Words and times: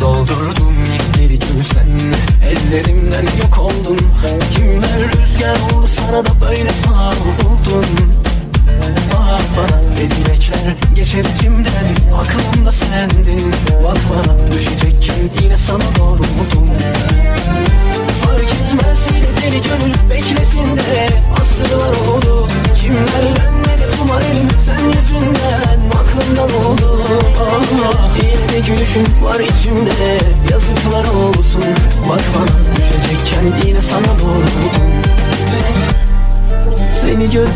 Doldurdum 0.00 0.74
yerleri 0.84 1.38
gül 1.38 1.64
Ellerimden 2.44 3.26
yok 3.42 3.58
oldun. 3.58 3.98
Kimler 4.54 4.98
rüzgar 4.98 5.56
oldu 5.56 5.86
sana 5.86 6.24
da 6.24 6.40
böyle 6.40 6.70
savruldun 6.70 7.58
Bak 9.12 9.42
bana 9.56 10.00
edilekler 10.00 10.76
geçer 10.94 11.24
içimden. 11.36 11.86
Aklımda 12.20 12.72
sendin. 12.72 13.52
Bak 13.84 13.98
bana 14.10 14.52
düşecek 14.52 15.12
yine 15.42 15.56
sana 15.56 15.84
doğru 15.98 16.22
umudum 16.22 16.68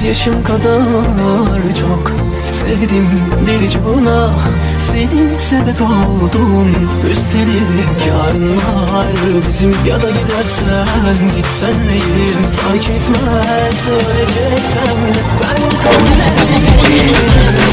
gözyaşım 0.00 0.44
kadar 0.44 1.74
çok 1.80 2.12
Sevdim 2.50 3.08
biricuna 3.46 4.34
Senin 4.78 5.38
sebep 5.38 5.80
oldun 5.80 6.76
Üstelik 7.10 8.06
yarın 8.08 8.56
var 8.56 9.06
bizim 9.48 9.70
Ya 9.86 10.02
da 10.02 10.10
gidersen 10.10 11.16
gitsen 11.36 11.74
neyim 11.86 12.50
Fark 12.56 12.90
etmez 12.90 13.88
öleceksen 13.88 14.96
Ben 15.40 15.60
kabul 15.82 16.20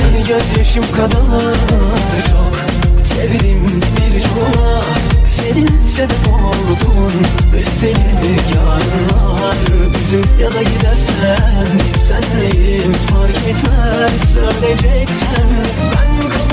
Seni 0.02 0.24
gözyaşım 0.28 0.84
kadar 0.96 1.56
çok 2.32 2.56
Sevdim 3.06 3.82
biricuna 3.98 4.82
Senin 5.26 5.70
sebep 5.96 6.34
oldun 6.34 6.67
Ya 10.40 10.52
da 10.52 10.64
gidersen 10.64 11.78
gitsen 11.78 12.24
neyim 12.36 12.94
Fark 12.94 13.38
etmez 13.38 14.34
söyleyeceksen 14.34 15.50
Ben 15.94 16.30
kabullendim 16.30 16.47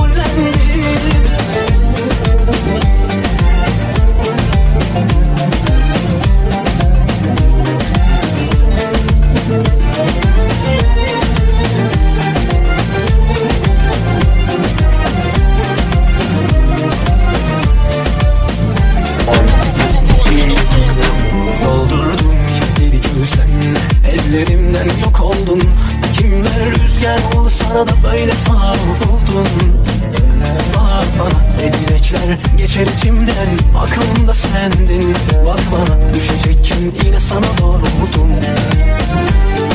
da 27.89 27.93
böyle 28.13 28.33
savruldun 28.33 29.47
Bak 30.75 31.07
bana 31.19 31.41
ne 31.61 31.73
dilekler 31.73 32.39
geçer 32.59 32.87
içimden. 32.99 33.49
Aklımda 33.79 34.35
sendin. 34.35 35.15
Bak 35.47 35.61
bana 35.73 36.15
düşecekken 36.15 36.93
yine 37.05 37.21
sana 37.21 37.59
doğrultum 37.61 38.31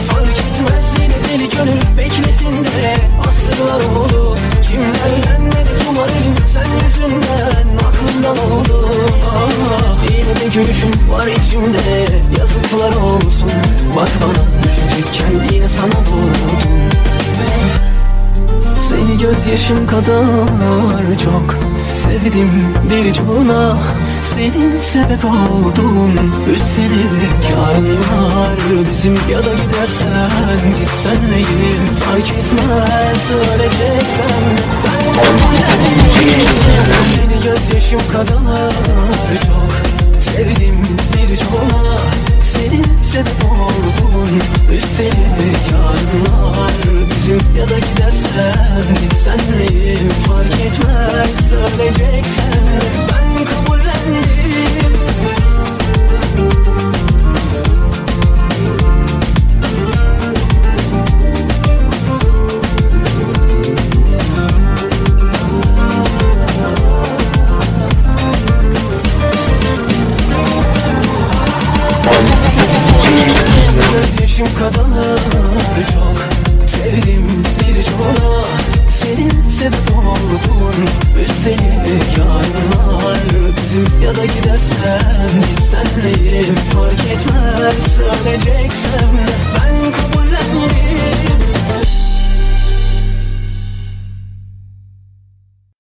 Fark 0.08 0.40
etmez 0.40 0.86
yine 1.02 1.16
deli 1.30 1.50
gönül 1.50 1.82
beklesin 1.98 2.64
de. 2.64 2.96
Asırlar 3.28 3.82
oldu. 3.96 4.36
Kimler 4.64 5.24
denmedi 5.26 5.70
umarım 5.90 6.36
sen 6.54 6.68
yüzünden. 6.86 7.68
Aklımdan 7.88 8.38
oldu. 8.52 8.90
Yine 10.10 10.36
de 10.40 10.56
gülüşün 10.56 10.94
var 11.12 11.28
içimde 11.28 11.99
gözyaşım 19.70 19.88
kadar 19.88 21.18
çok 21.24 21.56
Sevdim 21.94 22.52
biricuna 22.90 23.78
Senin 24.22 24.82
sebep 24.82 25.26
oldun 25.26 26.12
Üstelik 26.54 27.50
yarın 27.52 27.98
var 27.98 28.58
bizim 28.92 29.14
Ya 29.32 29.38
da 29.38 29.54
gidersen 29.54 30.60
gitsen 30.80 31.32
neyim 31.32 31.86
Fark 32.00 32.30
etmez 32.32 33.32
öleceksen 33.32 34.44
Ben 34.86 35.30
Seni 37.16 37.44
gözyaşım 37.44 38.12
kadar 38.12 38.99
neyim 49.58 50.10
Fark 50.10 50.54
etmez 50.54 51.50
söyleyeceksen 51.50 53.09
sebep 80.44 80.62
oldun 80.62 81.79